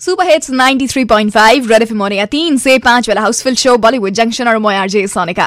Super 0.00 0.26
hits 0.26 0.50
ninety 0.50 0.86
three 0.86 1.02
red 1.68 1.82
FM 1.82 2.02
और 2.02 2.12
या 2.12 2.24
तीन 2.26 2.56
से 2.58 2.78
पाँच 2.84 3.08
वाला 3.08 3.20
हाउसफुल 3.20 3.54
शो 3.62 3.76
बॉलीवुड 3.76 4.12
जंक्शन 4.14 4.48
और 4.48 4.58
मोया 4.58 4.80
आरजे 4.82 5.06
सोनिका 5.06 5.46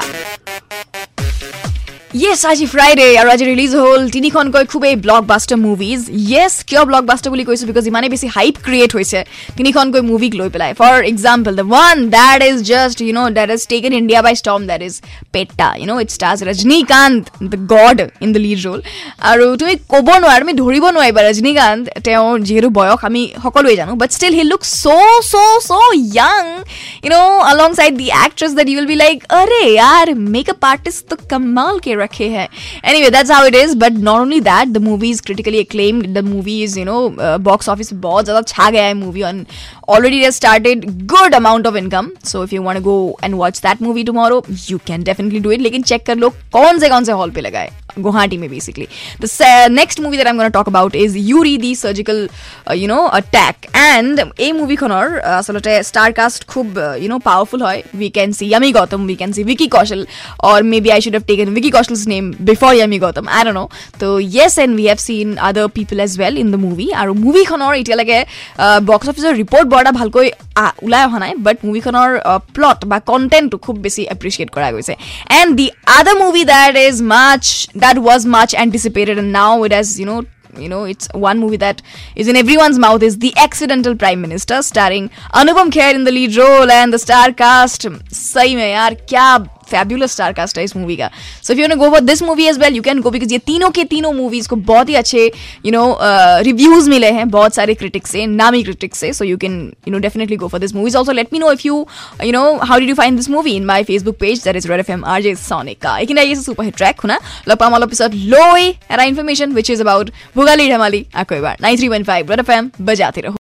য়েছ 2.22 2.42
আজি 2.52 2.66
ফ্ৰাইডে 2.72 3.06
আৰু 3.20 3.28
আজি 3.34 3.44
ৰিলিজ 3.52 3.72
হ'ল 3.82 4.02
তিনিখনকৈ 4.16 4.64
খুবেই 4.72 4.94
ব্লক 5.04 5.22
বাষ্টাৰ 5.30 5.58
মুভিজ 5.62 6.00
য়েছ 6.32 6.54
কিয় 6.68 6.82
ব্লক 6.90 7.04
বাষ্টাৰ 7.10 7.30
বুলি 7.32 7.44
কৈছোঁ? 7.48 7.66
বিকজ 7.70 7.84
ইমানেই 7.90 8.10
বেছি 8.14 8.26
হাইপ 8.36 8.54
ক্ৰিয়েট 8.66 8.90
হৈছে 8.98 9.20
তিনিখনকৈ 9.58 10.00
মুভিক 10.10 10.32
লৈ 10.40 10.48
পেলাই। 10.54 10.70
For 10.80 10.94
example 11.12 11.52
the 11.60 11.64
one 11.72 11.96
that 12.16 12.38
is 12.50 12.56
just 12.70 12.98
you 13.06 13.12
know' 13.18 13.30
that 13.38 13.48
is 13.56 13.60
take 13.72 13.82
India 14.00 14.20
by 14.26 14.34
storm 14.42 14.58
that 14.70 14.80
is 14.88 14.94
Petta 15.34 15.68
you 15.80 15.86
know' 15.90 15.98
it's 16.04 16.12
stars 16.18 16.38
Rajinikanth 16.50 17.24
the 17.52 17.58
god 17.74 17.98
in 18.24 18.28
the 18.34 18.40
lead 18.46 18.60
role 18.66 18.80
আৰু 19.30 19.44
তুমি 19.60 19.74
ক'ব 19.92 20.08
নোৱাৰা 20.22 20.38
তুমি 20.44 20.54
ধৰিব 20.62 20.84
নোৱাৰিবা 20.96 21.20
ৰজনীকান্ত 21.28 21.84
তেওঁৰ 22.06 22.34
যিহেতু 22.46 22.68
বয়স 22.78 23.00
আমি 23.08 23.22
সকলোৱে 23.44 23.74
জানো 23.80 23.92
but 24.02 24.10
still 24.16 24.34
he 24.38 24.44
look 24.52 24.62
so' 24.82 25.20
so' 25.32 25.58
so' 25.68 25.92
young 26.18 26.42
you 27.04 27.08
know' 27.14 27.40
alongside 27.78 27.92
the 28.02 28.08
actress 28.24 28.52
that 28.58 28.66
you 28.70 28.76
will 28.78 28.88
be 28.92 28.96
like 29.04 29.16
আৰে 29.40 29.62
আৰ 29.94 30.06
মেকআপ 30.34 30.62
আৰ্টিষ্ট 30.72 31.02
দ্য 31.10 31.16
কমাল 31.34 31.74
কেৰ 31.84 32.02
रखे 32.03 32.27
हैं. 32.29 32.47
Anyway, 32.83 33.09
that's 33.09 33.29
how 33.29 33.45
it 33.45 33.55
is. 33.55 33.75
But 33.75 33.93
not 33.93 34.19
only 34.21 34.39
that, 34.39 34.73
the 34.73 34.79
movie 34.79 35.09
is 35.09 35.21
critically 35.21 35.59
acclaimed. 35.59 36.13
The 36.15 36.23
movie 36.23 36.63
is, 36.63 36.77
you 36.77 36.85
know, 36.85 37.01
uh, 37.17 37.37
box 37.37 37.67
office 37.67 37.91
बहुत 37.93 38.25
ज़्यादा 38.25 38.41
छा 38.41 38.69
गया 38.69 38.83
है 38.83 38.93
movie 38.93 39.23
on 39.23 39.45
already 39.87 40.21
it 40.21 40.25
has 40.25 40.35
started 40.35 41.07
good 41.07 41.33
amount 41.33 41.65
of 41.65 41.75
income. 41.75 42.11
So 42.23 42.41
if 42.41 42.53
you 42.53 42.61
want 42.61 42.77
to 42.77 42.83
go 42.83 43.17
and 43.23 43.37
watch 43.37 43.61
that 43.61 43.81
movie 43.81 44.03
tomorrow, 44.03 44.41
you 44.71 44.79
can 44.79 45.03
definitely 45.03 45.39
do 45.39 45.51
it. 45.51 45.61
लेकिन 45.61 45.83
check 45.83 46.05
कर 46.05 46.17
लो 46.17 46.29
कौन 46.29 46.79
से 46.79 46.89
कौन 46.89 47.03
से 47.03 47.11
hall 47.11 47.31
पे 47.31 47.41
लगा 47.41 47.59
है 47.59 47.77
गुवाहाटी 47.99 48.37
में 48.37 48.49
basically 48.49 48.87
the 49.21 49.27
next 49.71 49.99
movie 49.99 50.17
that 50.17 50.27
I'm 50.27 50.37
going 50.37 50.51
to 50.51 50.55
talk 50.57 50.67
about 50.67 50.95
is 50.95 51.15
Yuri 51.29 51.57
the 51.57 51.73
surgical 51.75 52.27
uh, 52.69 52.73
you 52.73 52.87
know 52.87 53.09
attack 53.19 53.67
and 53.75 54.19
এই 54.45 54.51
মুভিখনৰ 54.59 55.07
uh, 55.19 55.37
আচলতে 55.39 55.73
ষ্টাৰ 55.89 56.11
কাষ্ট 56.19 56.41
খুব 56.53 56.65
ইউ 57.01 57.09
নো 57.13 57.17
পাৱাৰফুল 57.27 57.61
হয় 57.67 57.79
we 57.99 58.09
can 58.17 58.29
see 58.39 58.45
Yami 58.53 58.69
Gautam 58.77 59.01
we 59.09 59.15
can 59.21 59.31
see 59.35 59.41
Vicky 59.49 59.67
Kaushal 59.75 60.01
or 60.51 60.59
maybe 60.85 60.89
I 60.95 60.99
should 61.05 61.15
have 61.17 61.25
taken 61.31 61.47
Vicky 61.55 61.71
Kaushal's 61.93 62.03
name 62.13 62.23
before 62.49 62.71
Yami 62.79 62.97
Gautam 63.03 63.25
I 63.37 63.41
dot 63.45 63.55
know 63.59 63.61
to 64.01 64.07
yes 64.37 64.53
and 64.63 64.73
we 64.79 64.85
have 64.91 64.99
seen 65.07 65.27
other 65.47 65.67
people 65.77 65.97
as 66.05 66.11
well 66.21 66.33
in 66.43 66.47
the 66.53 66.59
movie 66.67 66.87
আৰু 67.01 67.11
মুভিখনৰ 67.25 67.71
এতিয়ালৈকে 67.81 68.19
box 68.89 69.05
অফিচৰ 69.11 69.33
report 69.41 69.65
বৰ 69.71 69.79
এটা 69.83 69.93
ভালকৈ 69.99 70.27
আ- 70.63 70.75
ওলাই 70.85 71.01
অহা 71.07 71.19
নাই 71.23 71.31
বাট 71.45 71.57
মুভিখনৰ 71.67 72.09
প্লট 72.55 72.79
বা 72.91 72.97
কণ্টেণ্টটো 73.11 73.57
খুব 73.65 73.75
বেছি 73.85 74.01
এপ্ৰিচিয়েট 74.15 74.49
কৰা 74.55 74.67
গৈছে 74.75 74.93
and 75.39 75.49
the 75.59 75.67
other 75.99 76.15
movie 76.23 76.43
that 76.53 76.73
is 76.87 76.95
much 77.13 77.43
that 77.83 77.97
was 78.07 78.21
much 78.37 78.51
anticipated 78.65 79.15
and 79.21 79.29
now 79.41 79.51
it 79.65 79.71
has 79.79 79.89
you 80.01 80.07
know 80.09 80.19
you 80.63 80.69
know 80.71 80.83
it's 80.91 81.07
one 81.23 81.37
movie 81.43 81.59
that 81.63 81.77
is 82.21 82.27
in 82.31 82.35
everyone's 82.35 82.79
mouth 82.85 83.03
is 83.07 83.15
the 83.25 83.31
accidental 83.45 83.93
prime 83.95 84.21
minister 84.25 84.57
starring 84.69 85.05
anupam 85.41 85.67
kher 85.75 85.91
in 85.97 86.03
the 86.07 86.13
lead 86.17 86.31
role 86.35 86.69
and 86.71 86.89
the 86.95 87.01
star 87.03 87.27
cast 87.41 87.81
सही 88.23 88.55
में 88.55 88.69
यार 88.71 88.93
क्या 89.11 89.27
fabulous 89.64 90.12
star 90.12 90.32
cast 90.32 90.58
है 90.58 90.64
इस 90.64 90.76
movie 90.76 90.96
का। 90.96 91.10
So 91.42 91.52
if 91.52 91.60
you 91.60 91.68
know 91.68 91.76
go 91.76 91.90
for 91.90 92.00
this 92.02 92.22
movie 92.22 92.46
as 92.46 92.58
well 92.58 92.76
you 92.76 92.82
can 92.82 93.00
go 93.00 93.10
because 93.10 93.32
ये 93.32 93.38
तीनों 93.46 93.70
के 93.70 93.84
तीनों 93.86 94.12
मूवीज़ 94.12 94.48
को 94.48 94.56
बहुत 94.64 94.88
ही 94.88 94.94
अच्छे 94.94 95.26
यू 95.66 95.72
नो 95.72 95.84
रिव्यूज़ 96.42 96.90
मिले 96.90 97.10
हैं, 97.10 97.28
बहुत 97.30 97.54
सारे 97.54 97.74
क्रिटिक्स 97.74 98.10
से, 98.10 98.26
नामी 98.26 98.62
critics 98.62 98.98
say. 98.98 99.12
So 99.12 99.24
you 99.24 99.36
can 99.36 99.60
you 99.88 99.92
know 99.92 99.98
definitely 99.98 100.36
go 100.36 100.48
for 100.48 100.60
this 100.60 100.74
movies 100.74 100.96
also 100.96 101.12
let 101.12 101.32
me 101.32 101.38
know 101.38 101.52
if 101.52 101.66
you 101.66 101.86
you 102.24 102.32
know 102.32 102.42
how 102.56 102.78
do 102.78 102.86
you 102.86 102.94
find 102.94 103.16
this 103.16 103.30
movie 103.30 103.52
in 103.56 103.64
my 103.64 103.84
Facebook 103.84 104.16
page 104.20 104.44
there 104.44 104.56
is 104.56 104.68
red 104.68 104.80
F 104.80 104.92
M 104.92 105.04
R 105.04 105.22
J 105.22 105.34
का 105.74 105.98
लेकिन 105.98 106.42
super 106.42 106.64
hit 106.64 106.76
track 106.76 107.00
होना? 107.00 107.18
लपा 107.48 107.68
माल 107.70 107.82
episode 107.82 108.14
लो 108.14 108.44
एरा 108.56 109.02
information 109.02 109.52
which 109.52 109.70
is 109.70 109.80
about 109.82 110.10
भुगाली 110.36 110.68
ढमाली 110.70 111.04
आपको 111.14 111.40
बार 111.42 111.56
nine 111.62 111.76
three 111.76 111.88
one 111.88 112.02
five 112.04 112.30
red 112.30 112.40
F 112.40 112.50
M 112.50 112.70
बजाते 112.80 113.20
रहो। 113.20 113.32